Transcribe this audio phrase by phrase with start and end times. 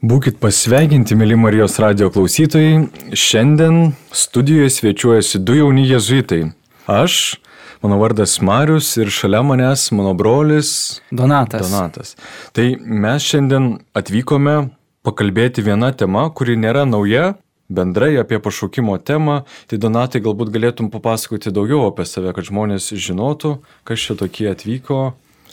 [0.00, 2.86] Būkit pasveikinti, mėly Marijos radio klausytojai.
[3.12, 6.38] Šiandien studijoje svečiuojasi du jauni jezuitai.
[6.88, 7.36] Aš,
[7.84, 11.68] mano vardas Marius ir šalia manęs mano brolis Donatas.
[11.68, 12.14] Donatas.
[12.56, 14.70] Tai mes šiandien atvykome
[15.04, 17.34] pakalbėti vieną temą, kuri nėra nauja,
[17.68, 19.42] bendrai apie pašaukimo temą.
[19.68, 25.10] Tai Donatai galbūt galėtum papasakoti daugiau apie save, kad žmonės žinotų, kas čia tokie atvyko,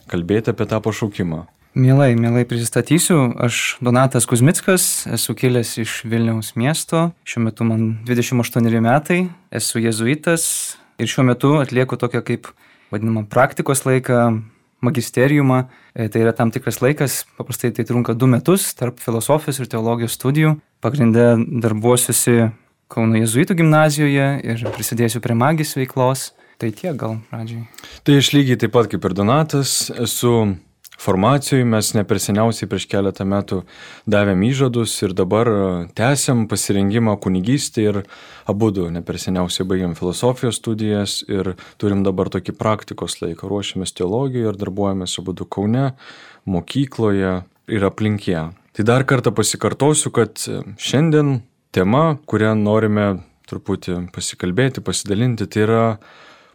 [0.07, 1.43] kalbėti apie tą pašaukimą.
[1.77, 3.35] Mielai, mielai prisistatysiu.
[3.37, 7.11] Aš Donatas Kuzmickas, esu kilęs iš Vilniaus miesto.
[7.21, 9.19] Šiuo metu man 28 metai,
[9.53, 10.47] esu jezuitas
[10.97, 12.49] ir šiuo metu atlieku tokią kaip
[12.89, 14.41] vadinamą praktikos laiką,
[14.81, 15.67] magisteriumą.
[15.93, 20.17] E, Tai yra tam tikras laikas, paprastai tai trunka du metus tarp filosofijos ir teologijos
[20.17, 20.57] studijų.
[20.81, 22.55] Pagrindė darbuosiuosi
[22.89, 26.31] Kauno jezuitų gimnazijoje ir prisidėsiu prie magijos veiklos.
[26.57, 27.67] Tai tiek gal pradžiai.
[28.01, 30.55] Tai aš lygiai taip pat kaip ir Donatas esu
[30.97, 33.61] formacijoj, mes ne per seniausiai prieš keletą metų
[34.09, 35.59] davėm įžadus ir dabar e,
[35.97, 37.99] tęsiam pasirengimą kunigystį ir
[38.49, 43.93] abu du ne per seniausiai baigėm filosofijos studijas ir turim dabar tokį praktikos laiką, ruošiamės
[43.97, 45.91] teologijoje ir darbuojamės abu du Kaune,
[46.49, 47.35] mokykloje
[47.67, 48.49] ir aplink ją.
[48.77, 51.41] Tai dar kartą pasikartosiu, kad e, šiandien
[51.75, 53.07] tema, kurią norime
[53.47, 55.83] truputį pasikalbėti, pasidalinti, tai yra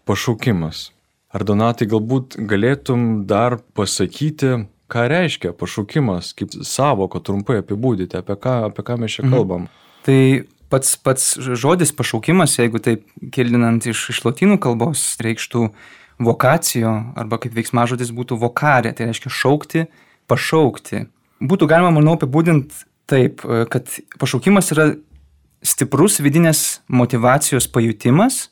[0.08, 0.90] pašaukimas.
[1.32, 8.58] Ar Donatai galbūt galėtum dar pasakyti, ką reiškia pašaukimas, kaip savoko trumpai apibūdyti, apie ką,
[8.68, 9.70] apie ką mes čia kalbam?
[10.04, 10.18] Tai
[10.72, 15.70] pats, pats žodis pašaukimas, jeigu taip kildinant iš, iš lotynų kalbos, reikštų
[16.22, 19.86] vokacijo, arba kaip veiksmažodis būtų vokarė, tai reiškia šaukti,
[20.28, 21.06] pašaukti.
[21.42, 23.40] Būtų galima, manau, apibūdinti taip,
[23.72, 23.88] kad
[24.20, 24.92] pašaukimas yra
[25.64, 28.48] stiprus vidinės motivacijos pajutimas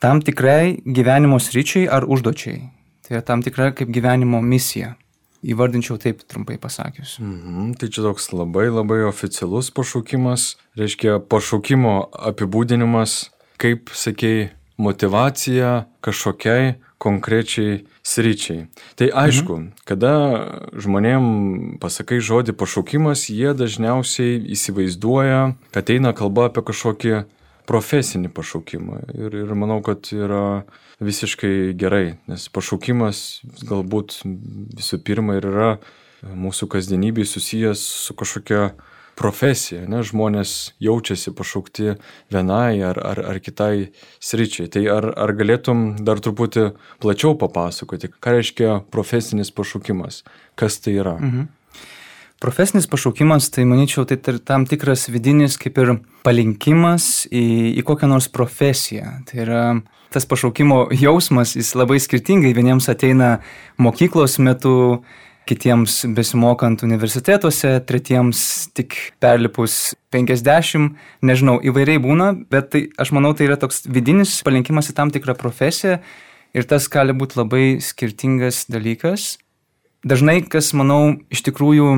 [0.00, 2.60] tam tikrai gyvenimo sryčiai ar užduočiai.
[3.04, 4.96] Tai yra tam tikra kaip gyvenimo misija.
[5.40, 7.16] Įvardinčiau taip trumpai pasakius.
[7.20, 16.74] Mhm, tai čia toks labai labai oficialus pašaukimas, reiškia pašaukimo apibūdinimas, kaip sakėjai, motivacija kažkokiai
[17.00, 18.66] konkrečiai sričiai.
[18.96, 19.66] Tai aišku, mhm.
[19.88, 20.12] kada
[20.76, 21.24] žmonėm
[21.80, 25.42] pasakai žodį pašaukimas, jie dažniausiai įsivaizduoja,
[25.72, 27.14] kad eina kalba apie kažkokį
[27.68, 29.00] profesinį pašaukimą.
[29.16, 30.62] Ir, ir manau, kad yra
[31.00, 35.72] visiškai gerai, nes pašaukimas galbūt visų pirma ir yra
[36.20, 38.70] mūsų kasdienybėje susijęs su kažkokia
[39.20, 41.96] profesija, ne, žmonės jaučiasi pašaukti
[42.32, 43.90] vienai ar, ar, ar kitai
[44.22, 44.70] sričiai.
[44.72, 46.70] Tai ar, ar galėtum dar truputį
[47.02, 50.22] plačiau papasakoti, ką reiškia profesinis pašaukimas,
[50.60, 51.18] kas tai yra?
[51.20, 51.48] Mhm.
[52.40, 55.90] Profesinis pašaukimas, tai manyčiau, tai tam tikras vidinis kaip ir
[56.24, 59.18] palinkimas į, į kokią nors profesiją.
[59.28, 59.64] Tai yra
[60.08, 62.54] tas pašaukimo jausmas, jis labai skirtingai.
[62.56, 63.42] Vieniems ateina
[63.76, 65.02] mokyklos metu,
[65.50, 68.40] kitiems besimokant universitetuose, tretiems
[68.72, 70.94] tik perlipus 50,
[71.26, 75.34] nežinau, įvairiai būna, bet tai, aš manau, tai yra toks vidinis palinkimas į tam tikrą
[75.36, 75.98] profesiją
[76.56, 79.34] ir tas gali būti labai skirtingas dalykas.
[80.08, 81.90] Dažnai, kas manau, iš tikrųjų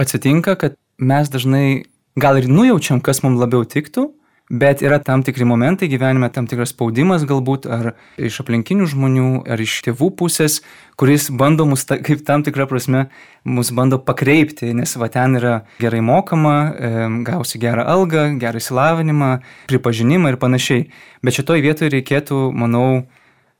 [0.00, 1.84] atsitinka, kad mes dažnai
[2.16, 4.08] gal ir nujaučiam, kas mums labiau tiktų,
[4.50, 9.60] bet yra tam tikri momentai gyvenime, tam tikras spaudimas galbūt ar iš aplinkinių žmonių, ar
[9.60, 10.60] iš tėvų pusės,
[11.00, 13.06] kuris bando mus, ta, kaip tam tikrą prasme,
[13.48, 19.32] mus bando pakreipti, nes va ten yra gerai mokama, e, gausi gerą algą, gerą įsilavinimą,
[19.72, 20.88] pripažinimą ir panašiai.
[21.24, 23.06] Bet šitoj vietoje reikėtų, manau,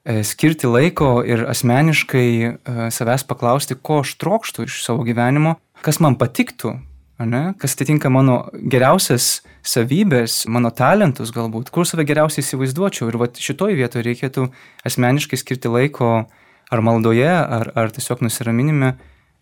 [0.04, 2.54] e, skirti laiko ir asmeniškai e,
[2.92, 6.74] savęs paklausti, ko aš trokštų iš savo gyvenimo, kas man patiktų,
[7.20, 7.42] ane?
[7.60, 13.08] kas atitinka mano geriausias savybės, mano talentus galbūt, kur save geriausiai įsivaizduočiau.
[13.10, 14.48] Ir šitoj vietoje reikėtų
[14.88, 16.12] asmeniškai skirti laiko
[16.72, 18.94] ar maldoje, ar, ar tiesiog nusiraminime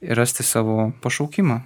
[0.02, 1.62] ir rasti savo pašaukimą.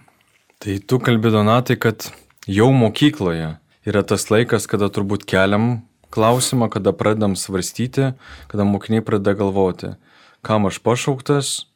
[0.62, 2.09] Tai tu kalbi Donatai, kad
[2.48, 8.15] jau mokykloje yra tas laikas, kada turbūt keliam klausimą, kada pradedam svarstyti,
[8.48, 9.94] kada mokiniai pradeda galvoti,
[10.47, 11.66] kam aš pašauktas,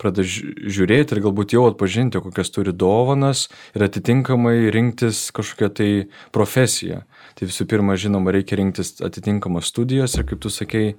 [0.00, 5.90] pradeda ži- žiūrėti ir galbūt jau atpažinti, kokias turi dovanas ir atitinkamai rinktis kažkokią tai
[6.34, 7.04] profesiją.
[7.34, 10.94] Tai visų pirma, žinoma, reikia rinktis atitinkamas studijas ir kaip tu sakei,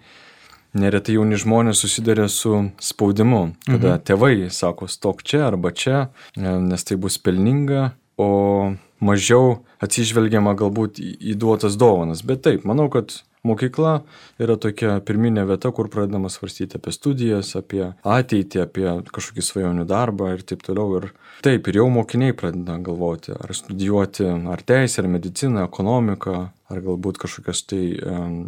[0.75, 4.01] neretai jauni žmonės susiduria su spaudimu, kada mhm.
[4.07, 10.99] tėvai sako, stok čia arba čia, e, nes tai bus pelninga, o mažiau atsižvelgiama galbūt
[11.03, 12.23] į duotas dovanas.
[12.25, 13.17] Bet taip, manau, kad
[13.47, 13.93] mokykla
[14.41, 20.33] yra tokia pirminė vieta, kur pradedama svarstyti apie studijas, apie ateitį, apie kažkokį svajonių darbą
[20.35, 20.99] ir taip toliau.
[20.99, 21.09] Ir
[21.45, 26.37] taip, ir jau mokiniai pradeda galvoti, ar studijuoti ar teisę, ar mediciną, ekonomiką,
[26.71, 28.39] ar galbūt kažkokias tai um,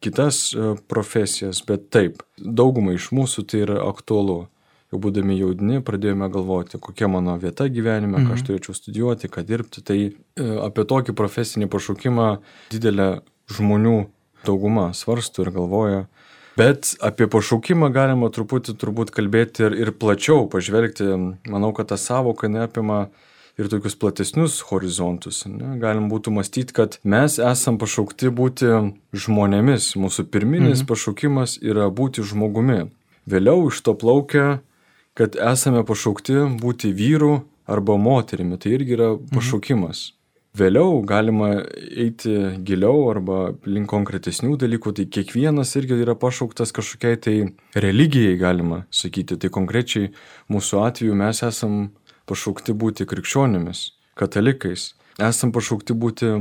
[0.00, 4.46] kitas e, profesijas, bet taip, daugumai iš mūsų tai yra aktualu.
[4.92, 8.28] jau būdami jaudini, pradėjome galvoti, kokia mano vieta gyvenime, mhm.
[8.28, 8.46] ką aš mhm.
[8.46, 9.82] turėčiau studijuoti, ką dirbti.
[9.82, 10.12] Tai e,
[10.62, 12.28] apie tokį profesinį pašaukimą
[12.70, 13.08] didelė
[13.50, 13.96] žmonių
[14.46, 16.06] dauguma svarsto ir galvoja.
[16.56, 21.08] Bet apie pašaukimą galima truputį turbūt kalbėti ir, ir plačiau pažvelgti.
[21.52, 23.10] Manau, kad ta savoka neapima
[23.60, 25.42] ir tokius platesnius horizontus.
[25.48, 25.76] Ne?
[25.80, 28.72] Galim būtų mąstyti, kad mes esam pašaukti būti
[29.12, 29.92] žmonėmis.
[30.00, 30.88] Mūsų pirminis mhm.
[30.88, 32.86] pašaukimas yra būti žmogumi.
[33.28, 34.46] Vėliau iš to plaukia,
[35.16, 38.56] kad esame pašaukti būti vyru arba moterimi.
[38.56, 39.32] Tai irgi yra mhm.
[39.36, 40.06] pašaukimas.
[40.08, 40.15] Mhm.
[40.56, 42.32] Vėliau galima eiti
[42.64, 43.38] giliau arba
[43.68, 47.34] link konkretesnių dalykų, tai kiekvienas irgi yra pašauktas kažkokiai tai
[47.76, 49.36] religijai, galima sakyti.
[49.36, 50.12] Tai konkrečiai
[50.52, 51.90] mūsų atveju mes esam
[52.30, 53.82] pašaukti būti krikščionimis,
[54.16, 56.32] katalikais, esam pašaukti būti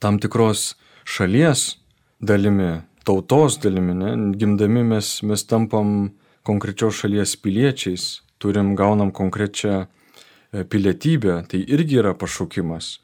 [0.00, 0.74] tam tikros
[1.04, 1.74] šalies
[2.20, 4.14] dalimi, tautos dalimi, ne?
[4.40, 6.14] gimdami mes, mes tampam
[6.48, 8.08] konkrečios šalies piliečiais,
[8.40, 12.96] turim, gaunam konkrečią e, pilietybę, tai irgi yra pašaukimas.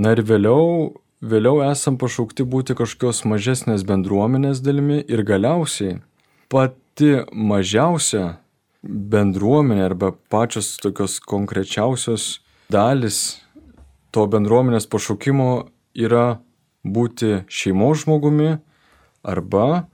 [0.00, 5.98] Na ir vėliau, vėliau esam pašaukti būti kažkokios mažesnės bendruomenės dalimi ir galiausiai
[6.50, 8.38] pati mažiausia
[8.82, 12.40] bendruomenė arba pačios tokios konkrečiausios
[12.72, 13.40] dalis
[14.14, 15.50] to bendruomenės pašaukimo
[15.94, 16.40] yra
[16.86, 18.56] būti šeimos žmogumi
[19.22, 19.84] arba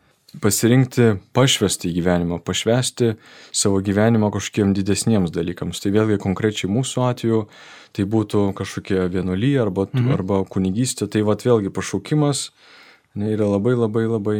[0.42, 3.14] pasirinkti pašvesti gyvenimą, pašvesti
[3.52, 5.80] savo gyvenimą kažkokiem didesniems dalykams.
[5.80, 7.42] Tai vėlgi konkrečiai mūsų atveju
[7.96, 10.12] tai būtų kažkokia vienuolyje arba, mhm.
[10.18, 11.08] arba kunigystė.
[11.08, 12.50] Tai vad vėlgi pašaukimas
[13.16, 14.36] ne, yra labai labai labai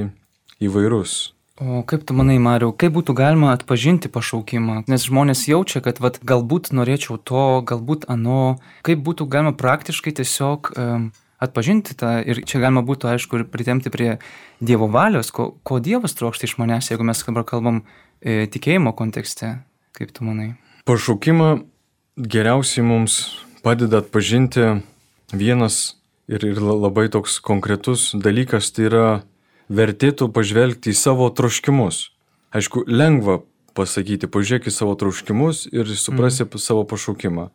[0.61, 1.33] įvairus.
[1.57, 4.83] O kaip tu manai, Mariau, kaip būtų galima atpažinti pašaukimą?
[4.93, 8.59] Nes žmonės jaučia, kad vat, galbūt norėčiau to, galbūt ano.
[8.85, 11.07] Kaip būtų galima praktiškai tiesiog um,
[11.41, 14.19] atpažinti tą ir čia galima būtų, aišku, ir pritemti prie
[14.61, 17.81] Dievo valios, ko, ko Dievas trokšta iš manęs, jeigu mes dabar kalbam
[18.21, 19.55] e, tikėjimo kontekste.
[19.97, 20.55] Kaip tu manai?
[20.85, 21.49] Pašaukimą
[22.21, 24.63] geriausiai mums padeda atpažinti
[25.35, 25.97] vienas
[26.31, 29.07] ir, ir labai toks konkretus dalykas, tai yra
[29.67, 32.13] vertėtų pažvelgti į savo troškimus.
[32.55, 33.41] Aišku, lengva
[33.75, 36.63] pasakyti, pažiūrėk į savo troškimus ir suprasi mm.
[36.63, 37.49] savo pašaukimą.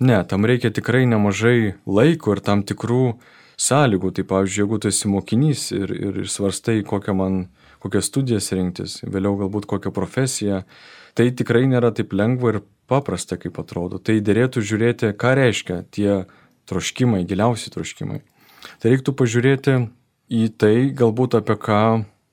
[0.00, 3.18] Ne, tam reikia tikrai nemažai laiko ir tam tikrų
[3.60, 4.14] sąlygų.
[4.16, 7.36] Tai pavyzdžiui, jeigu tu esi mokinys ir, ir svarstai, kokią man,
[7.84, 10.62] kokias studijas rinktis, vėliau galbūt kokią profesiją,
[11.18, 12.60] tai tikrai nėra taip lengva ir
[12.90, 14.00] paprasta, kaip atrodo.
[14.02, 16.24] Tai dėrėtų žiūrėti, ką reiškia tie
[16.70, 18.20] troškimai, giliausi troškimai.
[18.82, 19.76] Tai reiktų pažiūrėti
[20.30, 21.82] į tai galbūt apie ką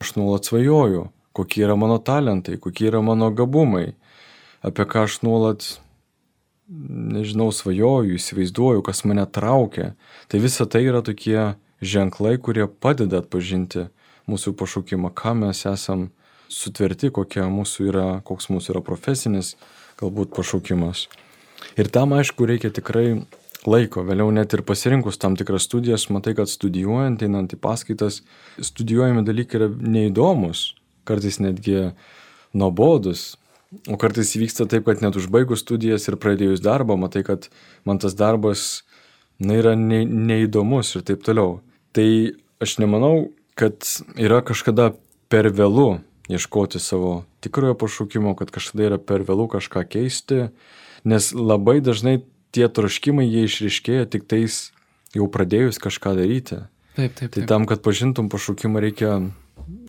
[0.03, 1.07] aš nuolat svajoju,
[1.37, 3.95] kokie yra mano talentai, kokie yra mano gabumai,
[4.65, 5.65] apie ką aš nuolat,
[6.67, 9.93] nežinau, svajoju, įsivaizduoju, kas mane traukia.
[10.27, 13.87] Tai visa tai yra tokie ženklai, kurie padeda atpažinti
[14.27, 16.09] mūsų pašaukimą, ką mes esam
[16.51, 19.55] sutverti, kokia mūsų yra, koks mūsų yra profesinis
[19.99, 21.07] galbūt pašaukimas.
[21.77, 23.23] Ir tam, aišku, reikia tikrai
[23.67, 24.03] laiko.
[24.07, 28.21] Vėliau net ir pasirinkus tam tikras studijas, matai, kad studijuojant, einant į paskaitas,
[28.61, 30.71] studijuojami dalykai yra neįdomus,
[31.07, 31.91] kartais netgi
[32.57, 33.35] nuobodus.
[33.91, 37.49] O kartais įvyksta taip, kad net užbaigus studijas ir pradėjus darbą, matai, kad
[37.87, 38.85] man tas darbas
[39.39, 41.59] na, yra ne, neįdomus ir taip toliau.
[41.91, 42.07] Tai
[42.63, 43.83] aš nemanau, kad
[44.15, 44.93] yra kažkada
[45.27, 45.97] per vėlų
[46.31, 50.47] ieškoti savo tikrojo pašaukimo, kad kažkada yra per vėlų kažką keisti,
[51.07, 52.19] nes labai dažnai
[52.55, 54.67] tie troškimai jie išriškėja tik tais
[55.15, 56.63] jau pradėjus kažką daryti.
[56.97, 57.29] Taip, taip.
[57.29, 57.33] taip.
[57.35, 59.11] Tai tam, kad pažintum pašaukimą, reikia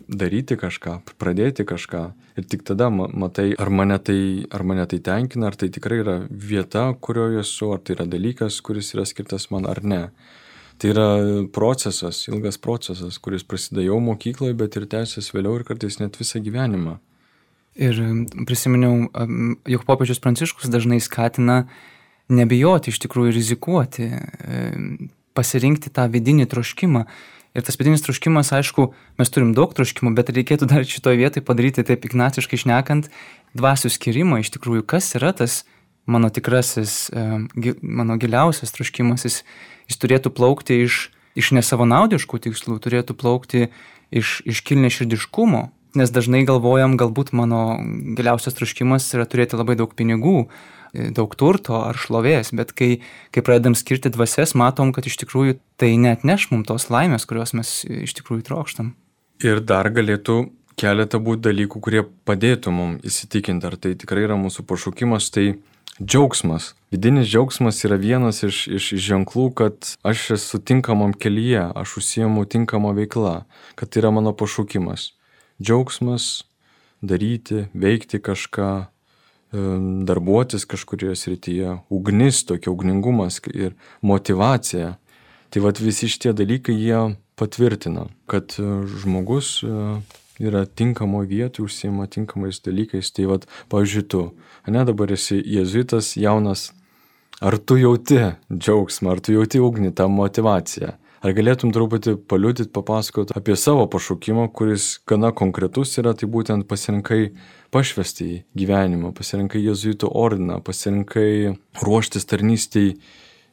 [0.09, 2.03] daryti kažką, pradėti kažką.
[2.39, 6.15] Ir tik tada matai, ar mane tai, ar mane tai tenkina, ar tai tikrai yra
[6.29, 10.03] vieta, kurioje esu, ar tai yra dalykas, kuris yra skirtas man ar ne.
[10.79, 11.07] Tai yra
[11.51, 16.39] procesas, ilgas procesas, kuris prasideda jau mokykloje, bet ir tęsiasi vėliau ir kartais net visą
[16.43, 16.95] gyvenimą.
[17.79, 17.99] Ir
[18.47, 19.09] prisiminiau,
[19.67, 21.65] jog popiežius Pranciškus dažnai skatina
[22.31, 24.07] nebijoti iš tikrųjų rizikuoti,
[25.35, 27.03] pasirinkti tą vidinį troškimą.
[27.57, 31.83] Ir tas vidinis troškimas, aišku, mes turim daug troškimų, bet reikėtų dar šitoje vietoje padaryti
[31.87, 33.09] taip ignaciškai šnekant,
[33.57, 35.63] dvasių skirimą iš tikrųjų, kas yra tas
[36.09, 37.09] mano tikrasis,
[37.81, 39.41] mano giliausias troškimas, jis,
[39.89, 43.69] jis turėtų plaukti iš, iš nesavanaudiškų tikslų, turėtų plaukti
[44.11, 45.67] iš, iš kilneširdiškumo,
[45.99, 47.79] nes dažnai galvojam, galbūt mano
[48.17, 50.43] giliausias troškimas yra turėti labai daug pinigų,
[50.93, 53.01] daug turto ar šlovės, bet kai,
[53.33, 57.53] kai pradedam skirti dvasias, matom, kad iš tikrųjų tai net neš mums tos laimės, kurios
[57.57, 58.95] mes iš tikrųjų trokštam.
[59.45, 60.49] Ir dar galėtų
[60.79, 65.59] keletą būti dalykų, kurie padėtų mums įsitikinti, ar tai tikrai yra mūsų pašaukimas, tai
[65.97, 66.73] džiaugsmas.
[66.91, 72.93] Vidinis džiaugsmas yra vienas iš, iš ženklų, kad aš esu tinkamam kelyje, aš užsiemu tinkamą
[72.97, 73.43] veiklą,
[73.75, 75.11] kad tai yra mano pašaukimas.
[75.61, 76.45] Džiaugsmas
[77.01, 78.71] daryti, veikti kažką,
[79.51, 84.97] darbuotis kažkurioje srityje, ugnis, tokia ugningumas ir motivacija.
[85.49, 88.65] Tai vad visi šitie dalykai jie patvirtina, kad e,
[89.01, 89.69] žmogus e,
[90.39, 93.11] yra tinkamo vietoje, užsima tinkamais dalykais.
[93.15, 94.23] Tai vad, pavyzdžiui, tu,
[94.67, 96.69] ne dabar esi jezuitas jaunas,
[97.41, 100.95] ar tu jauti džiaugsmą, ar tu jauti ugnį, tą motivaciją.
[101.19, 107.33] Ar galėtum truputį paliudyti, papasakoti apie savo pašaukimą, kuris gana konkretus yra, tai būtent pasirinkai
[107.75, 112.93] pašvesti į gyvenimą, pasirinkai jezuitų ordiną, pasirinkai ruoštis tarnystėj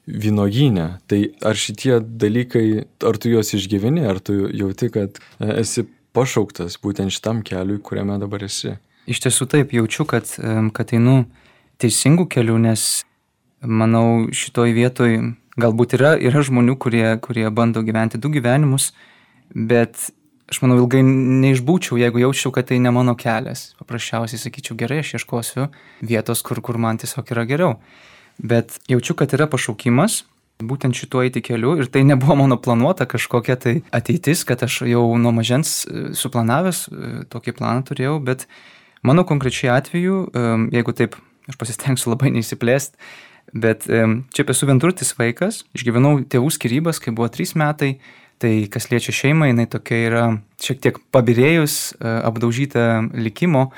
[0.07, 0.87] vynogynę.
[1.11, 7.13] Tai ar šitie dalykai, ar tu juos išgyveni, ar tu jauti, kad esi pašauktas būtent
[7.15, 8.75] šitam keliui, kuriame dabar esi?
[9.07, 10.33] Iš tiesų taip, jaučiu, kad,
[10.75, 11.27] kad einu
[11.79, 12.87] teisingų kelių, nes
[13.63, 15.21] manau šitoj vietoj
[15.57, 18.91] Galbūt yra, yra žmonių, kurie, kurie bando gyventi du gyvenimus,
[19.57, 20.11] bet
[20.53, 23.71] aš manau ilgai neišbūčiau, jeigu jaučiau, kad tai ne mano kelias.
[23.81, 25.71] Paprasčiausiai sakyčiau, gerai, aš ieškosiu
[26.05, 27.79] vietos, kur, kur man tiesiog yra geriau.
[28.37, 30.27] Bet jaučiu, kad yra pašaukimas
[30.63, 35.05] būtent šituo eiti keliu ir tai nebuvo mano planuota kažkokia tai ateitis, kad aš jau
[35.21, 38.47] nuo mažens e, suplanavęs e, tokį planą turėjau, bet
[39.05, 40.45] mano konkrečiai atveju, e,
[40.79, 41.19] jeigu taip,
[41.51, 42.97] aš pasistengsiu labai neįsiplėsti,
[43.55, 48.01] Bet čia esu vienturtis vaikas, išgyvenau tėvų skirybas, kai buvo trys metai,
[48.43, 50.25] tai kas liečia šeimą, jinai tokia yra
[50.59, 53.69] šiek tiek pabirėjus, apdaužyta likimo,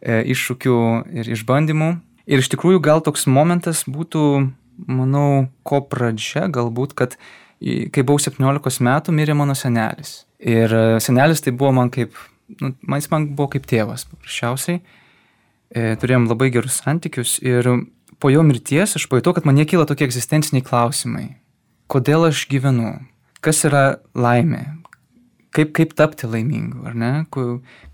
[0.00, 0.78] iššūkių
[1.18, 1.90] ir išbandymų.
[2.30, 4.22] Ir iš tikrųjų gal toks momentas būtų,
[4.86, 7.18] manau, ko pradžia galbūt, kad
[7.58, 10.22] kai buvau 17 metų, mirė mano senelis.
[10.38, 12.14] Ir e, senelis tai buvo man kaip,
[12.60, 14.82] nu, man jis man buvo kaip tėvas, paprasčiausiai.
[15.68, 17.66] Turėjom labai gerus santykius ir
[18.16, 21.26] po jo mirties aš pajutau, kad man kyla tokie egzistenciniai klausimai.
[21.92, 22.94] Kodėl aš gyvenu?
[23.44, 24.64] Kas yra laimė?
[25.54, 27.12] Kaip, kaip tapti laimingu, ar ne?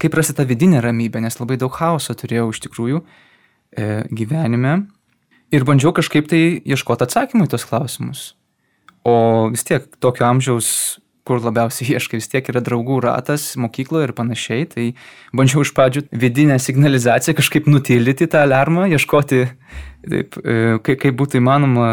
[0.02, 4.74] Kaip rasti tą vidinę ramybę, nes labai daug chaoso turėjau iš tikrųjų e, gyvenime.
[5.54, 8.26] Ir bandžiau kažkaip tai ieškoti atsakymų į tos klausimus.
[9.06, 10.68] O vis tiek tokio amžiaus
[11.24, 14.88] kur labiausiai ieškai, vis tiek yra draugų ratas mokykloje ir panašiai, tai
[15.36, 19.44] bandžiau iš pradžių vidinę signalizaciją kažkaip nutildyti tą alarmą, ieškoti,
[20.04, 21.88] taip, e, kaip, kaip būtų įmanoma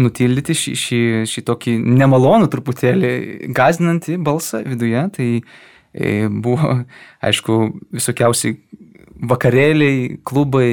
[0.00, 3.12] nutildyti šį, šį, šį tokį nemalonų truputėlį
[3.54, 6.80] gazdinantį balsą viduje, tai e, buvo,
[7.22, 7.60] aišku,
[7.94, 8.56] visokiausiai
[9.30, 10.70] vakarėliai, klubai,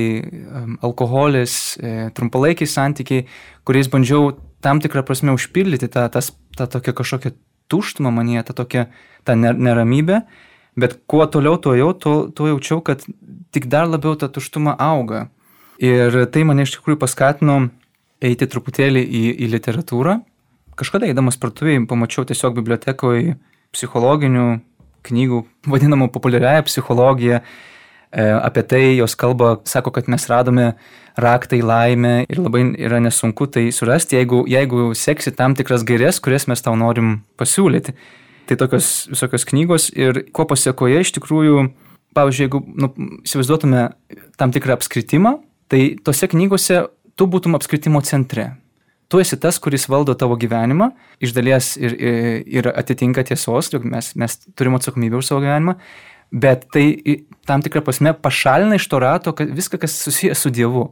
[0.83, 3.25] alkoholis, e, trumpalaikiai santykiai,
[3.67, 6.21] kuriais bandžiau tam tikrą prasme užpildyti tą, tą,
[6.57, 7.33] tą tokią kažkokią
[7.71, 8.85] tuštumą manyje, tą tokią
[9.23, 10.21] tą neramybę,
[10.77, 13.05] bet kuo toliau tuo jau, tuo, tuo jaučiau, kad
[13.51, 15.29] tik dar labiau ta tuštuma auga.
[15.81, 17.57] Ir tai mane iš tikrųjų paskatino
[18.21, 20.19] eiti truputėlį į, į literatūrą.
[20.77, 23.35] Kažkada eidamas partuviai pamačiau tiesiog bibliotekoje
[23.73, 24.45] psichologinių
[25.07, 25.41] knygų,
[25.71, 27.41] vadinamų populiariaja psichologija,
[28.11, 30.73] apie tai jos kalba, sako, kad mes radome
[31.19, 36.19] raktą į laimę ir labai yra nesunku tai surasti, jeigu, jeigu seksi tam tikras gairias,
[36.23, 37.95] kurias mes tau norim pasiūlyti.
[38.49, 41.67] Tai tokios visokios knygos ir ko pasiekoje iš tikrųjų,
[42.17, 42.91] pavyzdžiui, jeigu nu,
[43.23, 43.85] įsivaizduotume
[44.39, 45.37] tam tikrą apskritimą,
[45.71, 46.83] tai tose knygose
[47.15, 48.49] tu būtum apskritimo centre.
[49.11, 50.89] Tu esi tas, kuris valdo tavo gyvenimą,
[51.23, 55.75] iš dalies ir, ir, ir atitinka tiesos, jog mes, mes turim atsakomybę už savo gyvenimą,
[56.31, 56.85] bet tai
[57.47, 60.89] tam tikrą prasme pašalina iš to rato viską, kas susijęs su Dievu.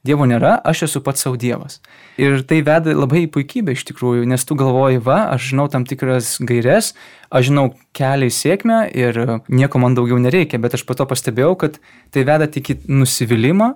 [0.00, 1.76] Dievo nėra, aš esu pats savo Dievas.
[2.16, 5.84] Ir tai veda labai į puikybę iš tikrųjų, nes tu galvoji, va, aš žinau tam
[5.84, 6.94] tikras gairias,
[7.28, 7.66] aš žinau
[7.96, 9.20] kelią į sėkmę ir
[9.52, 11.76] nieko man daugiau nereikia, bet aš po to pastebėjau, kad
[12.16, 13.74] tai veda tik į nusivylimą,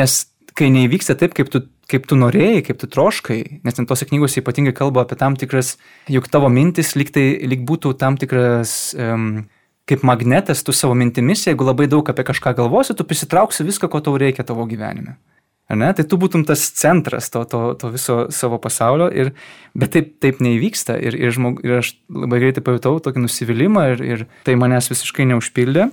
[0.00, 0.16] nes
[0.56, 1.60] kai neįvyksta taip, kaip tu,
[1.92, 5.74] kaip tu norėjai, kaip tu troškai, nes ten tose knygose ypatingai kalba apie tam tikras,
[6.08, 9.44] juk tavo mintis lyg tai lyg būtų tam tikras um,
[9.88, 14.00] kaip magnetas tu savo mintimis, jeigu labai daug apie kažką galvosi, tu prisitrauksi viską, ko
[14.04, 15.18] tau reikia tavo gyvenime.
[15.72, 15.90] Ne?
[15.96, 19.32] Tai tu būtum tas centras to, to, to viso savo pasaulio, ir,
[19.72, 20.98] bet taip, taip neįvyksta.
[21.00, 25.24] Ir, ir, žmog, ir aš labai greitai pajutau tokį nusivylimą ir, ir tai manęs visiškai
[25.32, 25.88] neužpildė.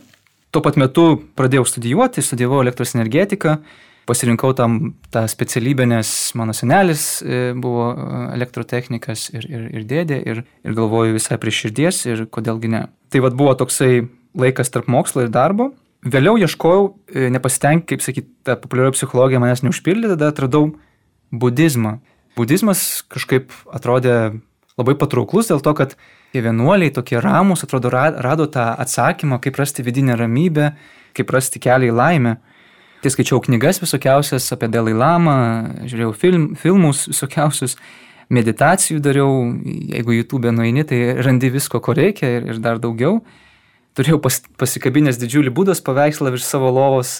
[0.51, 1.05] Tuo pat metu
[1.39, 3.61] pradėjau studijuoti, studijavau elektros energetiką,
[4.11, 4.79] pasirinkau tam
[5.13, 10.75] tą specialybę, nes mano senelis e, buvo e, elektrotechnikas ir, ir, ir dėdė, ir, ir
[10.77, 12.85] galvoju visai prie širdies ir kodėlgi ne.
[13.11, 14.03] Tai vad buvo toksai
[14.37, 15.71] laikas tarp mokslo ir darbo.
[16.01, 20.71] Vėliau ieškojau, e, nepasitenk, kaip sakyti, ta populiarioji psichologija manęs neužpildė, tada atradau
[21.31, 21.99] budizmą.
[22.37, 24.15] Budizmas kažkaip atrodė
[24.79, 25.95] labai patrauklus dėl to, kad
[26.31, 30.71] tie vienuoliai tokie ramus, atrodo, rado tą atsakymą, kaip rasti vidinę ramybę,
[31.17, 32.37] kaip rasti kelią į laimę.
[33.01, 35.35] Tai skaičiau knygas visokiausias apie Dalai Lama,
[35.89, 37.73] žiūrėjau film, filmus visokiausius,
[38.31, 39.31] meditacijų dariau,
[39.65, 43.23] jeigu YouTube nueini, tai randi visko, ko reikia ir, ir dar daugiau.
[43.97, 47.19] Turėjau pas, pasikabinęs didžiulį būdas paveikslą virš savo lovos.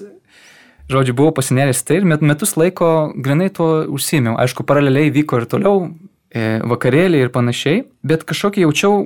[0.91, 4.37] žodžiu, buvau pasinėręs tai ir metus laiko grinai tuo užsimiau.
[4.37, 5.89] Aišku, paraleliai vyko ir toliau
[6.29, 9.05] e, vakarėliai ir panašiai, bet kažkokį jaučiau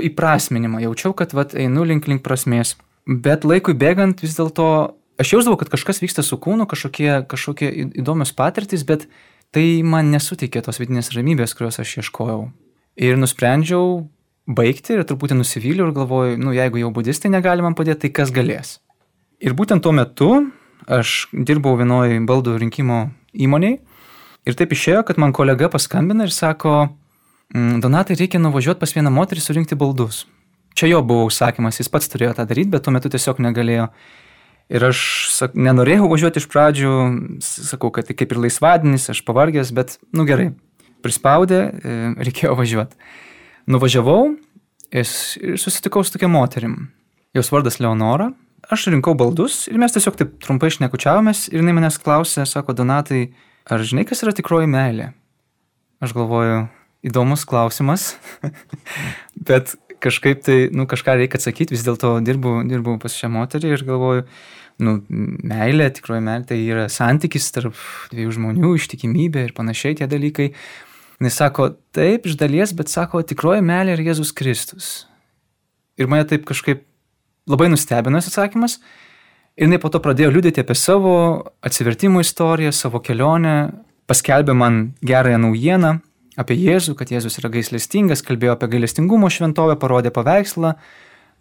[0.00, 2.76] įprasminimą, jaučiau, kad vat, einu link link prasmės.
[3.06, 8.32] Bet laikui bėgant vis dėlto aš jausdavau, kad kažkas vyksta su kūnu, kažkokie, kažkokie įdomios
[8.36, 9.06] patirtis, bet
[9.54, 12.48] tai man nesuteikė tos vidinės ramybės, kurios aš ieškojau.
[13.00, 14.06] Ir nusprendžiau
[14.50, 18.32] baigti ir truputį nusivyliau ir galvoju, nu jeigu jau budistai negali man padėti, tai kas
[18.34, 18.78] galės.
[19.40, 20.30] Ir būtent tuo metu
[20.90, 23.78] aš dirbau vienoje baldų rinkimo įmoniai
[24.48, 26.90] ir taip išėjo, kad man kolega paskambina ir sako,
[27.54, 30.24] mm, Donatai reikia nuvažiuoti pas vieną moterį surinkti baldus.
[30.74, 33.88] Čia jo buvo užsakymas, jis pats turėjo tą daryti, bet tuo metu tiesiog negalėjo.
[34.70, 35.00] Ir aš
[35.34, 36.92] sak, nenorėjau važiuoti iš pradžių,
[37.42, 40.52] sakau, kad tai kaip ir laisvadienis, aš pavargęs, bet, nu gerai,
[41.02, 41.96] prispaudė, e,
[42.28, 42.94] reikėjo važiuoti.
[43.70, 44.36] Nuvažiavau
[44.94, 45.10] ir
[45.58, 46.76] susitikau su tokia moterim.
[47.34, 48.30] Jos vardas Leonora.
[48.70, 53.30] Aš rinkau baldus ir mes tiesiog taip trumpai šnekučiavomės ir jinai manęs klausė, sako, Donatai,
[53.66, 55.10] ar žinai, kas yra tikroji meilė?
[56.04, 56.68] Aš galvoju,
[57.06, 58.12] įdomus klausimas,
[59.48, 63.84] bet kažkaip tai, nu, kažką reikia atsakyti, vis dėlto dirbu, dirbu pas šią moterį ir
[63.88, 64.26] galvoju,
[64.82, 67.76] nu, meilė, tikroji meilė, tai yra santykis tarp
[68.12, 70.50] dviejų žmonių, ištikimybė ir panašiai tie dalykai.
[71.20, 74.90] Jis sako, taip, iš dalies, bet sako, tikroji meilė yra Jėzus Kristus.
[76.00, 76.86] Ir mane taip kažkaip
[77.50, 78.78] labai nustebino šis atsakymas.
[79.58, 81.14] Ir jinai po to pradėjo liūdėti apie savo
[81.66, 83.56] atsivertimų istoriją, savo kelionę,
[84.08, 85.98] paskelbė man gerąją naujieną
[86.40, 90.74] apie Jėzų, kad Jėzus yra gailestingas, kalbėjo apie gailestingumo šventovę, parodė paveikslą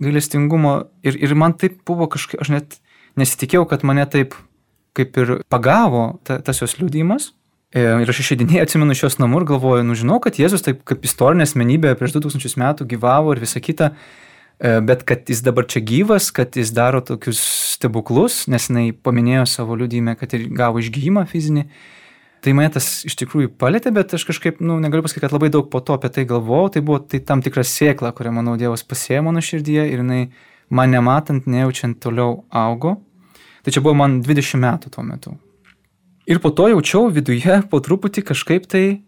[0.03, 0.74] gailestingumo.
[1.05, 2.79] Ir, ir man taip buvo kažkaip, aš net
[3.18, 4.36] nesitikėjau, kad mane taip
[4.98, 7.32] kaip ir pagavo ta, tas jos liūdimas.
[7.70, 11.04] E, ir aš išeidinėjau, atsimenu šios namų ir galvoju, nu žinau, kad Jėzus taip kaip
[11.06, 13.92] istorinė asmenybė prieš 2000 metų gyvavo ir visa kita,
[14.58, 17.44] e, bet kad jis dabar čia gyvas, kad jis daro tokius
[17.75, 21.68] stebuklus, nes jinai paminėjo savo liūdime, kad ir gavo išgyjimą fizinį.
[22.39, 25.68] Tai mane tas iš tikrųjų palėtė, bet aš kažkaip, nu, negaliu pasakyti, kad labai daug
[25.70, 29.26] po to apie tai galvojau, tai buvo tai tam tikra sėkla, kurią, manau, Dievas pasėjo
[29.28, 30.22] mano širdyje ir jinai
[30.69, 32.97] man nematant, nejaučiant toliau augo.
[33.63, 35.36] Tai čia buvo man 20 metų tuo metu.
[36.29, 39.01] Ir po to jaučiau viduje po truputį kažkaip tai,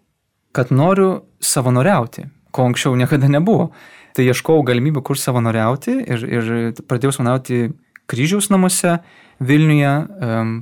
[0.52, 3.70] kad noriu savanoriauti, ko anksčiau niekada nebuvo.
[4.18, 6.50] Tai ieškojau galimybių, kur savanoriauti ir, ir
[6.90, 7.70] pradėjau savanoriauti
[8.12, 9.00] kryžiaus namuose
[9.42, 9.92] Vilniuje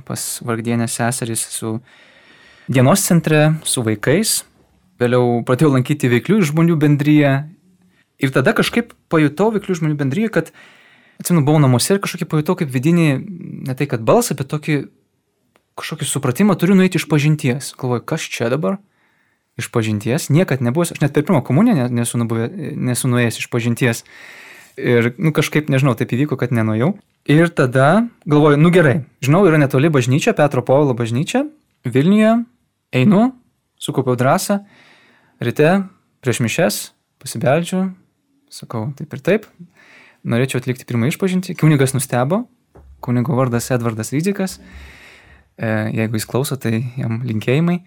[0.08, 1.74] pas vargdienės seserys su
[2.70, 4.38] dienos centre, su vaikais.
[5.00, 7.32] Vėliau pradėjau lankyti veiklių žmonių bendryje.
[8.20, 10.52] Ir tada kažkaip pajutau veiklių žmonių bendryje, kad
[11.20, 13.08] atsimenu, buvau namuose ir kažkokį pajutau kaip vidinį,
[13.68, 14.80] ne tai kad balsą, bet tokį
[15.80, 17.72] kažkokį supratimą turiu nueiti iš pažinties.
[17.80, 18.78] Galvoju, kas čia dabar?
[19.60, 20.28] Iš pažinties.
[20.32, 24.04] Niekad nebuvo, aš net per pirmą komuniją nesu, nubuvę, nesu nuėjęs iš pažinties.
[24.80, 26.94] Ir, nu, kažkaip, nežinau, taip įvyko, kad nenuėjau.
[27.28, 31.44] Ir tada galvoju, nu gerai, žinau, yra netoli bažnyčia, Petro Povilo bažnyčia,
[31.84, 32.38] Vilniuje,
[32.96, 33.26] einu,
[33.80, 34.60] sukaupiau drąsą,
[35.44, 35.74] ryte
[36.24, 36.78] prieš mišes
[37.20, 37.90] pasibeldžiu,
[38.52, 39.46] sakau taip ir taip,
[40.26, 41.56] norėčiau atlikti pirmą išpažinti.
[41.58, 42.44] Kunigas nustebo,
[43.04, 44.58] kunigo vardas Edvardas Rydzikas,
[45.56, 47.80] e, jeigu jis klauso, tai jam linkėjimai.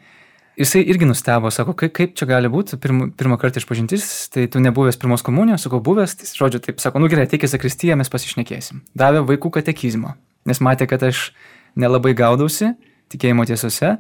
[0.54, 4.62] Jisai irgi nustebo, sako, kaip, kaip čia gali būti, pirmą, pirmą kartą išpažintis, tai tu
[4.62, 8.12] nebuvęs pirmos komunijos, sakau, buvęs, tai žodžiu, taip sako, nu gerai, ateik į sakristiją, mes
[8.14, 8.84] pasišnekėsim.
[8.98, 10.14] Davė vaikų katekizmą,
[10.50, 11.32] nes matė, kad aš
[11.74, 12.76] nelabai gaudausi
[13.10, 13.96] tikėjimo tiesose,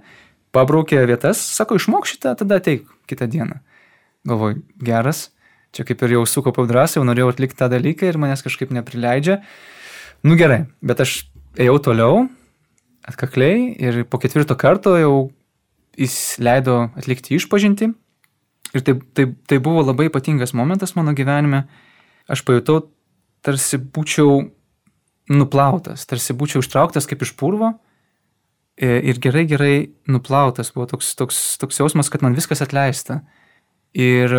[0.53, 3.57] pabraukė vietas, sako, išmok šitą, tada ateik kitą dieną.
[4.29, 5.31] Galvoju, geras,
[5.73, 9.39] Čia kaip ir jau sukaupiau drąsą, jau norėjau atlikti tą dalyką ir manęs kažkaip neprileidžia.
[10.23, 11.23] Nu gerai, bet aš
[11.57, 12.19] ėjau toliau,
[13.09, 15.15] atkakliai ir po ketvirto karto jau
[15.97, 17.89] jis leido atlikti išpažinti.
[18.73, 21.65] Ir tai, tai, tai buvo labai ypatingas momentas mano gyvenime.
[22.29, 22.87] Aš pajutau,
[23.45, 24.45] tarsi būčiau
[25.33, 27.73] nuplautas, tarsi būčiau ištrauktas kaip iš purvo
[28.77, 29.75] ir gerai, gerai
[30.09, 30.71] nuplautas.
[30.73, 33.21] Buvo toks, toks, toks jausmas, kad man viskas atleista.
[33.93, 34.33] Ir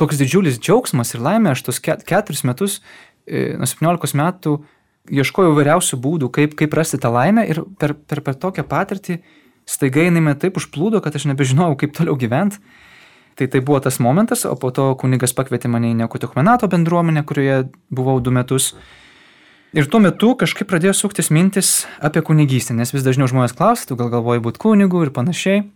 [0.00, 2.80] toks didžiulis džiaugsmas ir laimė, aš tos keturis metus,
[3.26, 4.58] e, nuo 17 metų,
[5.12, 9.20] ieškojau vairiausių būdų, kaip, kaip rasti tą laimę ir per, per, per tokią patirtį
[9.66, 12.60] staiga jinai mane taip užplūdo, kad aš nebežinojau, kaip toliau gyventi.
[13.36, 17.66] Tai tai buvo tas momentas, o po to kunigas pakvietė mane į Nekotikmenato bendruomenę, kurioje
[17.92, 18.72] buvau du metus.
[19.76, 23.98] Ir tuo metu kažkaip pradėjo suktis mintis apie kunigystę, nes vis dažniau žmonės klausia, tu
[23.98, 25.66] gal galvoji būti kunigu ir panašiai.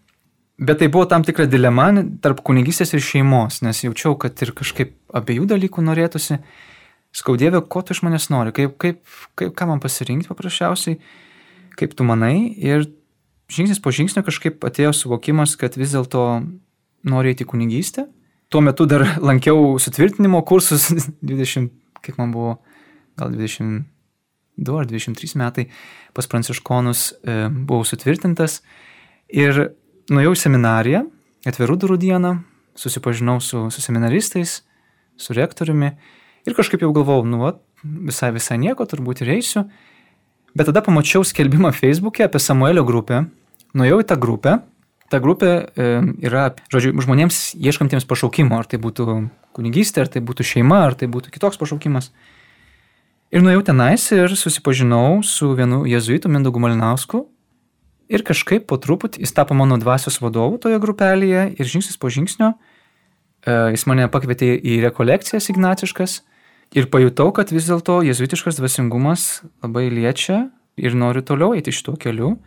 [0.60, 1.88] Bet tai buvo tam tikra dilema
[2.20, 6.40] tarp kunigystės ir šeimos, nes jaučiau, kad ir kažkaip abiejų dalykų norėtųsi.
[7.16, 9.00] Skaudėvė, ko tu iš manęs nori, kaip, kaip,
[9.40, 11.00] kaip, ką man pasirinkti paprasčiausiai,
[11.80, 12.52] kaip tu manai.
[12.54, 12.84] Ir
[13.50, 16.26] žingsnis po žingsnio kažkaip atėjo suvokimas, kad vis dėlto
[17.08, 18.06] noriu eiti kunigystę.
[18.52, 20.90] Tuo metu dar lankiau sutvirtinimo kursus,
[21.32, 21.72] 20,
[22.04, 22.58] kiek man buvo,
[23.18, 23.88] gal 20,
[24.60, 25.68] 22 ar 23 metai
[26.12, 28.60] pas pranciškonus e, buvau sutvirtintas
[29.28, 29.72] ir
[30.10, 31.04] nuėjau į seminariją,
[31.48, 32.34] atvirų durų dieną,
[32.78, 34.60] susipažinau su, su seminaristais,
[35.20, 35.94] su rektoriumi
[36.48, 39.66] ir kažkaip jau galvojau, nu, va, visai visai nieko, turbūt ir eisiu.
[40.56, 43.24] Bet tada pamačiau skelbimą Facebook'e apie Samuelio grupę,
[43.76, 44.58] nuėjau į tą grupę.
[45.10, 45.86] Ta grupė e,
[46.22, 49.06] yra, žodžiu, žmonėms ieškantiems pašaukimo, ar tai būtų
[49.58, 52.12] kunigystė, ar tai būtų šeima, ar tai būtų kitoks pašaukimas.
[53.34, 57.24] Ir nuėjau tenais ir susipažinau su vienu jezuitu Mindogu Malinausku.
[58.10, 62.52] Ir kažkaip po truputį jis tapo mano dvasios vadovu toje grupelėje ir žingsnis po žingsnio
[62.52, 66.20] e, jis mane pakvietė į rekolekcijas ignaciškas
[66.74, 70.48] ir pajutau, kad vis dėlto jezuitiškas dvasingumas labai liečia
[70.80, 72.38] ir noriu toliau eiti šituo keliu.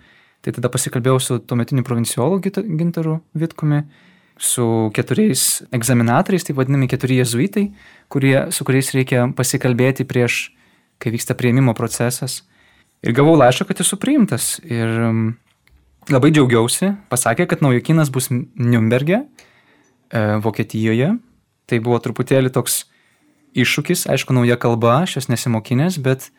[0.44, 3.86] Tai tada pasikalbėjau su tuometiniu provinciolu Gintaru Vitkumi,
[4.36, 7.70] su keturiais egzaminatoriais, taip vadinami keturi jezuitai,
[8.12, 10.50] kurie, su kuriais reikia pasikalbėti prieš,
[11.00, 12.42] kai vyksta prieimimo procesas.
[13.04, 14.58] Ir gavau laišką, kad esu priimtas.
[14.68, 14.92] Ir
[16.12, 21.14] labai džiaugiausi, pasakė, kad naujokinas bus Nürnberge, e, Vokietijoje.
[21.70, 22.84] Tai buvo truputėlį toks
[23.56, 26.30] iššūkis, aišku, nauja kalba, aš jos nesimokinęs, bet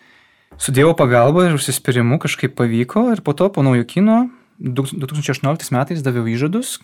[0.61, 3.09] su Dievo pagalba ir užsispyrimu kažkaip pavyko.
[3.14, 4.29] Ir po to, po naujo kino,
[4.61, 6.79] 2018 metais daviau įžadus,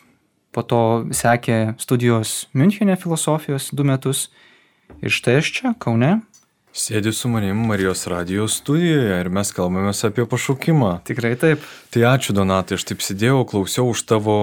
[0.51, 4.29] po to sekė studijos Münchenė filosofijos du metus.
[5.05, 6.21] Ir štai aš čia, Kaune.
[6.71, 11.01] Sėdi su manim Marijos radijos studijoje ir mes kalbamės apie pašaukimą.
[11.09, 11.65] Tikrai taip.
[11.91, 14.37] Tai ačiū Donatai, aš taip sėdėjau, klausiau už tavo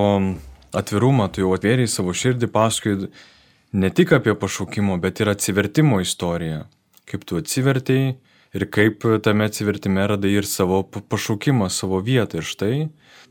[0.76, 2.98] atvirumą, tu jau atvėrėjai savo širdį, paskui
[3.72, 6.66] ne tik apie pašaukimo, bet ir atsivertimo istoriją.
[7.08, 8.18] Kaip tu atsivertėjai
[8.58, 12.41] ir kaip tame atsivertime radai ir savo pašaukimą, savo vietą.
[12.41, 12.74] Ir štai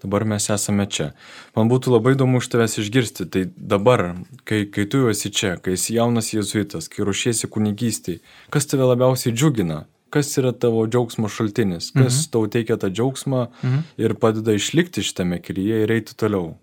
[0.03, 1.11] dabar mes esame čia.
[1.57, 3.29] Man būtų labai įdomu iš tavęs išgirsti.
[3.33, 4.07] Tai dabar,
[4.49, 8.23] kai, kai tu esi čia, kai esi jaunas jėzuitas, kai ruošiesi kunigystiai,
[8.55, 9.85] kas tave labiausiai džiugina?
[10.15, 11.91] Kas yra tavo džiaugsmo šaltinis?
[11.91, 12.33] Kas mhm.
[12.33, 13.87] tau teikia tą džiaugsmą mhm.
[14.01, 16.55] ir padeda išlikti šitame kelyje ir eiti toliau?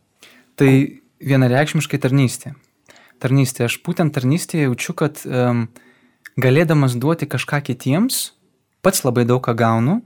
[0.57, 0.71] Tai
[1.23, 2.53] vienareikšmiškai tarnystė
[3.23, 3.67] tarnystė.
[3.69, 5.67] Aš būtent tarnystėje jaučiu, kad um,
[6.39, 8.33] galėdamas duoti kažką kitiems,
[8.83, 10.01] pats labai daug ką gaunu,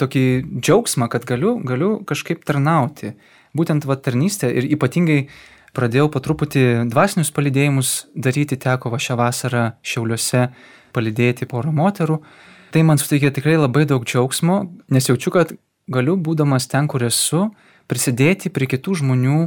[0.00, 0.24] tokį
[0.58, 3.14] džiaugsmą, kad galiu, galiu kažkaip tarnauti.
[3.54, 5.26] Būtent va tarnystė ir ypatingai
[5.76, 10.48] pradėjau po truputį dvasinius palidėjimus daryti, teko va šią vasarą Šiauliuose
[10.94, 12.20] palidėti porą moterų.
[12.74, 15.54] Tai man suteikė tikrai labai daug džiaugsmo, nes jaučiu, kad
[15.90, 17.48] galiu, būdamas ten, kur esu,
[17.90, 19.38] prisidėti prie kitų žmonių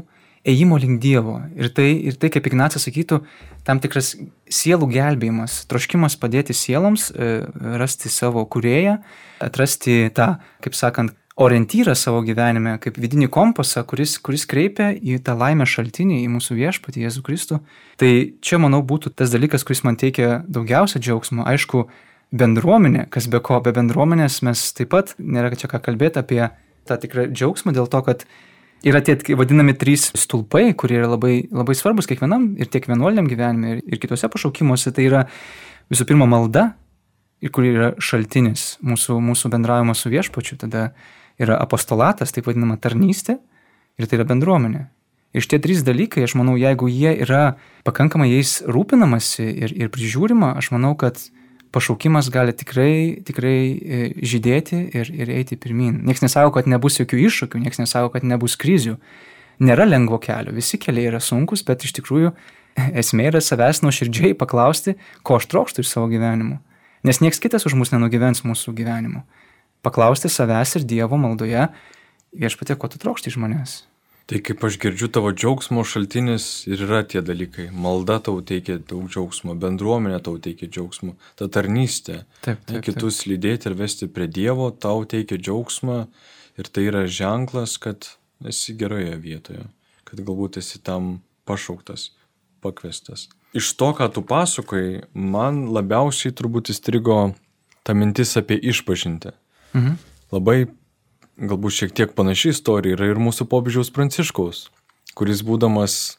[0.47, 1.41] ėjimo link Dievo.
[1.57, 3.21] Ir tai, ir tai, kaip Ignacas sakytų,
[3.67, 4.13] tam tikras
[4.47, 7.45] sielų gelbėjimas, troškimas padėti sieloms, e,
[7.79, 8.97] rasti savo kurėją,
[9.43, 15.35] atrasti tą, kaip sakant, orientyrą savo gyvenime, kaip vidinį kompasą, kuris, kuris kreipia į tą
[15.37, 17.59] laimę šaltinį, į mūsų viešpatį Jėzų Kristų.
[18.01, 21.45] Tai čia, manau, būtų tas dalykas, kuris man teikia daugiausia džiaugsmo.
[21.45, 21.85] Aišku,
[22.33, 26.41] bendruomenė, kas be ko, be bendruomenės mes taip pat nėra čia ką kalbėti apie
[26.89, 28.25] tą tikrą džiaugsmą dėl to, kad
[28.85, 33.77] yra tie vadinami trys stulpai, kurie yra labai, labai svarbus kiekvienam ir tiek vienuoliniam gyvenime,
[33.77, 34.93] ir, ir kitose pašaukimuose.
[34.93, 35.23] Tai yra
[35.91, 36.71] visų pirma malda,
[37.41, 40.59] ir kur yra šaltinis mūsų, mūsų bendravimo su viešpačiu.
[40.61, 40.91] Tada
[41.41, 43.37] yra apostolatas, taip vadinama tarnystė,
[43.97, 44.87] ir tai yra bendruomenė.
[45.35, 50.53] Ir šitie trys dalykai, aš manau, jeigu jie yra pakankamai jais rūpinamasi ir, ir prižiūrima,
[50.57, 51.19] aš manau, kad
[51.77, 56.01] pašaukimas gali tikrai, tikrai e, žydėti ir, ir eiti pirmin.
[56.07, 58.97] Niekas nesako, kad nebus jokių iššūkių, niekas nesako, kad nebus krizių.
[59.61, 62.33] Nėra lengvo kelio, visi keliai yra sunkus, bet iš tikrųjų
[62.97, 66.59] esmė yra savęs nuoširdžiai paklausti, ko aš trokštų iš savo gyvenimo.
[67.05, 69.23] Nes niekas kitas už mus nenugyvens mūsų gyvenimo.
[69.85, 71.69] Paklausti savęs ir Dievo maldoje,
[72.37, 73.77] viešpatė, ko tu trokšti iš manęs.
[74.27, 77.69] Tai kaip aš girdžiu, tavo džiaugsmo šaltinis ir yra tie dalykai.
[77.71, 82.25] Malda tau teikia daug džiaugsmo, bendruomenė tau teikia džiaugsmo, ta tarnystė.
[82.43, 83.29] Taip, taip, kitus taip.
[83.31, 86.01] lydėti ir vesti prie Dievo tau teikia džiaugsmą
[86.59, 88.09] ir tai yra ženklas, kad
[88.43, 89.63] esi geroje vietoje,
[90.03, 92.09] kad galbūt esi tam pašauktas,
[92.59, 93.29] pakvestas.
[93.55, 97.31] Iš to, ką tu pasakoji, man labiausiai turbūt įstrigo
[97.87, 99.31] ta mintis apie išpažintę.
[99.71, 99.95] Mhm.
[100.35, 100.65] Labai
[101.37, 104.67] galbūt šiek tiek panaši istorija yra ir mūsų popiežiaus Pranciškaus,
[105.17, 106.17] kuris būdamas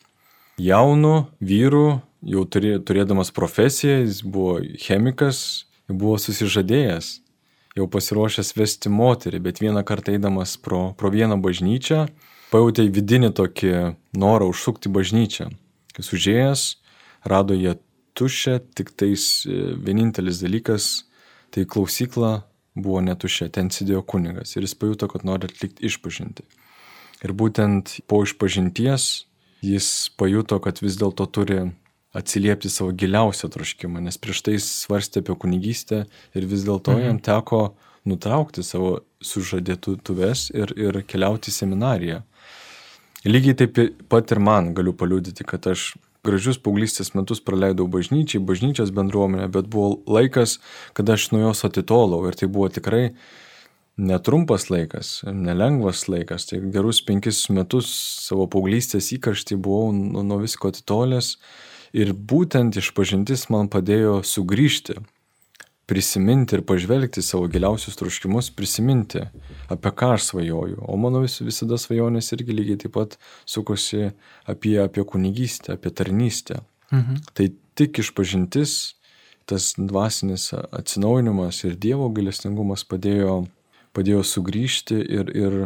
[0.63, 7.11] jaunu vyru, jau turė, turėdamas profesiją, jis buvo chemikas, buvo susižadėjęs,
[7.79, 12.07] jau pasiruošęs vesti moterį, bet vieną kartą eidamas pro, pro vieną bažnyčią,
[12.53, 13.75] pajutė vidinį tokį
[14.19, 15.51] norą užsukti bažnyčią.
[15.95, 16.65] Kai užėjęs,
[17.27, 17.75] rado ją
[18.19, 21.05] tuščią, tik tais e, vienintelis dalykas-
[21.55, 22.48] tai klausykla
[22.79, 26.47] buvo netuščia, ten sėdėjo kunigas ir jis pajuto, kad nori atlikti išpažinti.
[27.27, 29.09] Ir būtent po išpažinties
[29.67, 29.89] jis
[30.19, 31.61] pajuto, kad vis dėlto turi
[32.17, 37.05] atsiliepti savo giliausią troškimą, nes prieš tai svarstė apie kunigystę ir vis dėlto mhm.
[37.05, 37.63] jam teko
[38.09, 42.23] nutraukti savo sužadėtuves ir, ir keliauti į seminariją.
[43.27, 45.91] Lygiai taip pat ir man galiu paliūdyti, kad aš
[46.27, 50.59] gražius paauglystės metus praleidau bažnyčiai, bažnyčios bendruomenė, bet buvo laikas,
[50.97, 53.05] kada aš nuo jos atitolau ir tai buvo tikrai
[53.99, 56.47] netrumpas laikas, nelengvas laikas.
[56.51, 57.91] Tai gerus penkis metus
[58.27, 61.37] savo paauglystės įkarštį buvau nuo visko atitolęs
[61.97, 65.01] ir būtent išpažintis man padėjo sugrįžti
[65.89, 69.23] prisiminti ir pažvelgti savo giliausius troškimus, prisiminti,
[69.73, 70.83] apie ką aš svajoju.
[70.85, 73.17] O mano vis, visada svajonės irgi lygiai taip pat
[73.49, 74.11] sukosi
[74.45, 76.61] apie, apie kunigystę, apie tarnystę.
[76.93, 77.23] Mhm.
[77.33, 77.49] Tai
[77.79, 78.77] tik išpažintis,
[79.49, 83.47] tas dvasinis atsinaujinimas ir Dievo gailestingumas padėjo,
[83.97, 85.59] padėjo sugrįžti ir, ir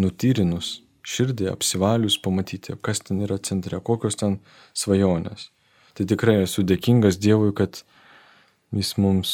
[0.00, 4.38] nutyrinus širdį, apsivalius pamatyti, kas ten yra centre, kokios ten
[4.76, 5.50] svajonės.
[5.96, 7.82] Tai tikrai esu dėkingas Dievui, kad
[8.76, 9.32] jis mums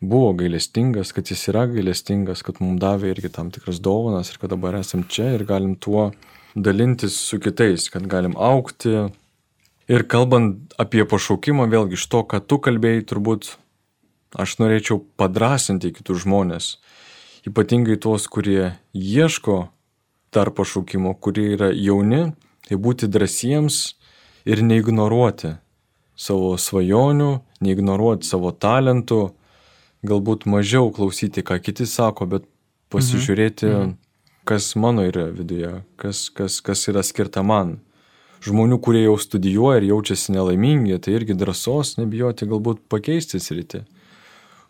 [0.00, 4.52] buvo gailestingas, kad jis yra gailestingas, kad mums davė irgi tam tikras dovanas ir kad
[4.52, 6.10] dabar esam čia ir galim tuo
[6.54, 9.08] dalintis su kitais, kad galim aukti.
[9.90, 13.50] Ir kalbant apie pašaukimą, vėlgi iš to, ką tu kalbėjai, turbūt
[14.40, 16.78] aš norėčiau padrasinti kitus žmonės,
[17.44, 19.66] ypatingai tuos, kurie ieško
[20.34, 22.32] dar pašaukimo, kurie yra jauni,
[22.64, 23.82] tai būti drąsiems
[24.48, 25.54] ir neignoruoti
[26.16, 27.30] savo svajonių,
[27.64, 29.22] neignoruoti savo talentų,
[30.04, 32.46] galbūt mažiau klausyti, ką kiti sako, bet
[32.92, 33.96] pasižiūrėti, mhm.
[34.48, 37.78] kas mano yra viduje, kas, kas, kas yra skirta man.
[38.44, 43.86] Žmonių, kurie jau studijuoja ir jaučiasi nelaimingi, tai irgi drąsos nebijoti galbūt pakeisti sritį.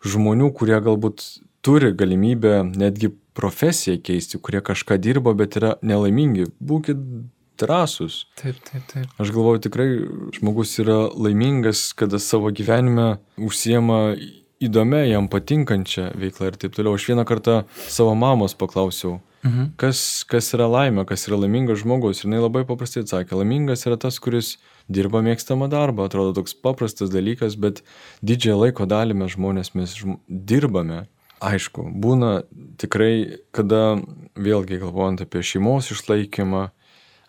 [0.05, 1.25] Žmonių, kurie galbūt
[1.65, 7.25] turi galimybę netgi profesiją keisti, kurie kažką dirba, bet yra nelaimingi, būkite
[7.59, 8.25] drąsus.
[8.39, 9.11] Taip, taip, taip.
[9.21, 9.89] Aš galvoju, tikrai
[10.35, 14.15] žmogus yra laimingas, kada savo gyvenime užsiema
[14.63, 16.95] įdomia, jam patinkančią veiklą ir taip toliau.
[16.95, 19.73] Aš vieną kartą savo mamos paklausiau, mhm.
[19.81, 22.21] kas, kas yra laimė, kas yra laimingas žmogus.
[22.21, 24.55] Ir jinai labai paprastai atsakė, laimingas yra tas, kuris
[24.91, 26.07] dirba mėgstamą darbą.
[26.07, 27.83] Atrodo toks paprastas dalykas, bet
[28.25, 31.05] didžiąją laiko dalį mes žmonės mes žm dirbame.
[31.45, 32.45] Aišku, būna
[32.79, 33.97] tikrai, kada
[34.39, 36.69] vėlgi galvojant apie šeimos išlaikymą,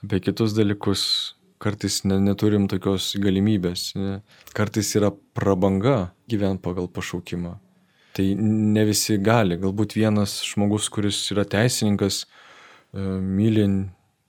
[0.06, 1.02] apie kitus dalykus
[1.62, 3.90] kartais ne, neturim tokios galimybės.
[3.98, 4.20] Ne.
[4.56, 7.56] Kartais yra prabanga gyventi pagal pašaukimą.
[8.16, 9.58] Tai ne visi gali.
[9.60, 13.66] Galbūt vienas žmogus, kuris yra teisininkas, e, myli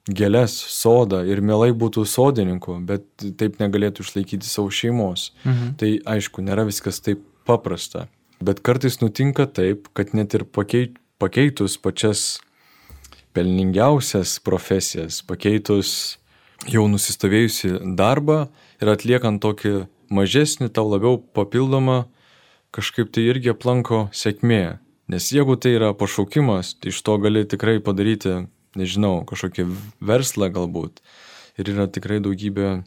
[0.08, 3.06] gėlės, sodą ir mielai būtų sodininku, bet
[3.40, 5.32] taip negalėtų išlaikyti savo šeimos.
[5.44, 5.74] Mhm.
[5.80, 8.08] Tai aišku, nėra viskas taip paprasta.
[8.44, 12.40] Bet kartais nutinka taip, kad net ir pakeitus pačias
[13.38, 16.18] pelningiausias profesijas, pakeitus
[16.66, 18.48] jau nusistovėjusi darbą
[18.82, 19.74] ir atliekant tokį
[20.10, 22.08] mažesnį, tau labiau papildomą,
[22.74, 24.80] kažkaip tai irgi aplanko sėkmė.
[25.08, 28.48] Nes jeigu tai yra pašaukimas, tai iš to gali tikrai padaryti,
[28.78, 29.68] nežinau, kažkokį
[30.02, 31.04] verslą galbūt.
[31.62, 32.82] Ir yra tikrai daugybė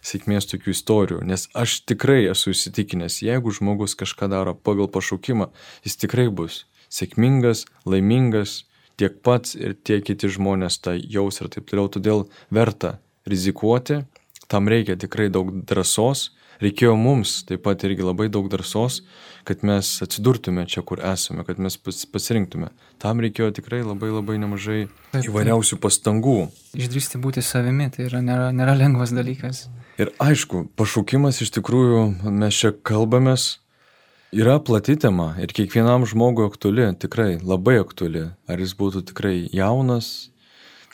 [0.00, 1.20] sėkmės tokių istorijų.
[1.28, 5.52] Nes aš tikrai esu įsitikinęs, jeigu žmogus kažką daro pagal pašaukimą,
[5.84, 8.64] jis tikrai bus sėkmingas, laimingas
[9.00, 11.88] tiek pats ir tiek kiti žmonės tą jaus ir taip toliau.
[11.92, 14.02] Todėl verta rizikuoti,
[14.50, 19.00] tam reikia tikrai daug drąsos, reikėjo mums taip pat irgi labai daug drąsos,
[19.48, 22.70] kad mes atsidurtume čia, kur esame, kad mes pasirinktume.
[23.00, 24.82] Tam reikėjo tikrai labai labai nemažai
[25.16, 26.36] įvairiausių pastangų.
[26.76, 29.68] Išdrįsti būti savimi, tai yra, nėra, nėra lengvas dalykas.
[30.00, 33.58] Ir aišku, pašaukimas iš tikrųjų, mes čia kalbamės,
[34.30, 38.28] Yra plati tema ir kiekvienam žmogui aktuali, tikrai labai aktuali.
[38.46, 40.30] Ar jis būtų tikrai jaunas,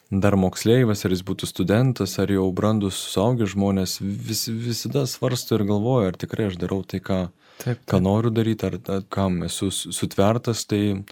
[0.08, 5.66] dar moksleivis, ar jis būtų studentas, ar jau brandus suaugę žmonės, vis, visada svarsto ir
[5.68, 7.20] galvoja, ar tikrai aš darau tai, ką,
[7.60, 7.84] taip, taip.
[7.84, 11.02] ką noriu daryti, ar, ar kam esu sutvertas, tai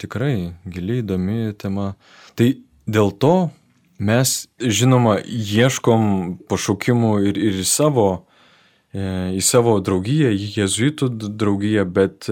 [0.00, 1.92] tikrai giliai įdomi tema.
[2.32, 2.48] Tai
[2.88, 3.34] dėl to
[4.00, 8.24] mes, žinoma, ieškom pašaukimų ir, ir savo
[8.94, 12.28] į savo draugiją, į jezuitų draugiją, bet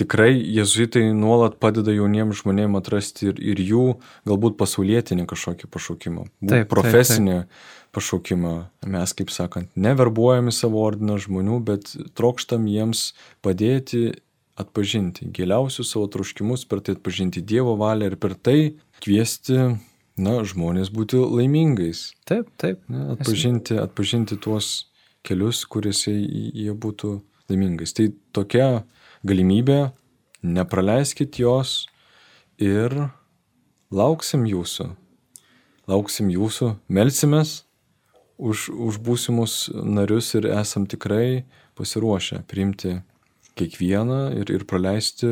[0.00, 3.86] tikrai jezuitai nuolat padeda jauniems žmonėms atrasti ir, ir jų
[4.28, 7.94] galbūt pasaulietinį kažkokį pašaukimą, taip, profesinį taip, taip.
[7.98, 8.54] pašaukimą.
[8.94, 13.12] Mes, kaip sakant, neverbuojame savo ordiną žmonių, bet trokštam jiems
[13.44, 14.10] padėti
[14.58, 19.76] atpažinti giliausius savo troškimus, per tai atpažinti Dievo valią ir per tai kviesti,
[20.20, 22.10] na, žmonės būti laimingais.
[22.28, 22.82] Taip, taip.
[22.92, 24.91] Ne, atpažinti, atpažinti tuos
[25.26, 27.16] kelius, kuriuose jie būtų
[27.50, 27.94] laimingais.
[27.96, 28.84] Tai tokia
[29.26, 29.92] galimybė,
[30.42, 31.86] nepraleiskit jos
[32.58, 32.94] ir
[33.92, 34.90] lauksim jūsų.
[35.90, 37.62] Lauksim jūsų, melsimės
[38.38, 41.44] už, už būsimus narius ir esam tikrai
[41.78, 43.00] pasiruošę priimti
[43.58, 45.28] kiekvieną ir, ir praleisti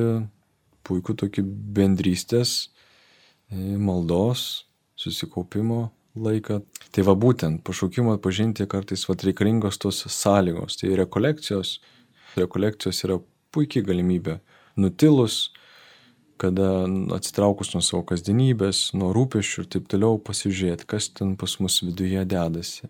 [0.87, 1.45] puikų tokį
[1.77, 2.71] bendrystės,
[3.51, 4.67] e, maldos,
[4.99, 6.61] susikaupimo laiką.
[6.91, 10.81] Tai va būtent pašaukimo atpažinti kartais va reikalingos tos sąlygos.
[10.81, 11.79] Tai rekolekcijos.
[12.39, 13.19] Rekolekcijos yra
[13.55, 14.39] puikiai galimybė
[14.79, 15.51] nutilus,
[16.41, 21.81] kada atsitraukus nuo savo kasdienybės, nuo rūpešių ir taip toliau pasižiūrėti, kas ten pas mus
[21.85, 22.89] viduje dedasi.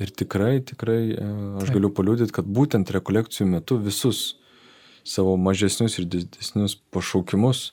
[0.00, 1.28] Ir tikrai, tikrai e,
[1.60, 4.40] aš galiu paliūdyti, kad būtent rekolekcijų metu visus
[5.04, 7.70] savo mažesnius ir didesnius pašaukimus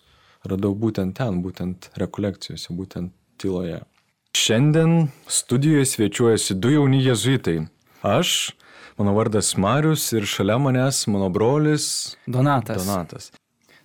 [0.47, 3.81] radau būtent ten, būtent rekolekcijose, būtent tyloje.
[4.37, 7.61] Šiandien studijoje svečiuojasi du jauni jezuitai.
[8.01, 8.51] Aš,
[8.97, 11.87] mano vardas Marius ir šalia manęs mano brolis
[12.27, 12.85] Donatas.
[12.85, 13.31] Donatas.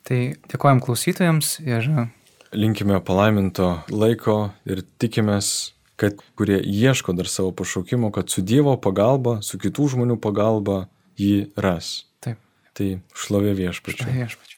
[0.04, 0.18] Tai
[0.52, 1.88] dėkojom klausytojams ir
[2.52, 9.38] Linkime palaiminto laiko ir tikimės, kad kurie ieško dar savo pašaukimo, kad su Dievo pagalba,
[9.40, 10.82] su kitų žmonių pagalba
[11.16, 12.04] jį ras.
[12.20, 12.36] taip,
[12.76, 14.04] Tai šlovė viešpačiu.
[14.04, 14.51] viešpačiu.